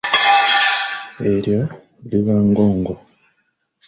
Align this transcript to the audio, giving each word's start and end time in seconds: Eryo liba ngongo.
Eryo 1.29 1.61
liba 2.09 2.35
ngongo. 2.47 2.93